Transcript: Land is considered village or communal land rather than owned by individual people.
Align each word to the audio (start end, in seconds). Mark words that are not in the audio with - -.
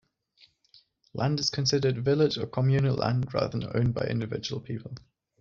Land 1.13 1.39
is 1.39 1.51
considered 1.51 2.03
village 2.03 2.35
or 2.39 2.47
communal 2.47 2.95
land 2.95 3.31
rather 3.35 3.59
than 3.59 3.69
owned 3.75 3.93
by 3.93 4.07
individual 4.09 4.59
people. 4.59 4.95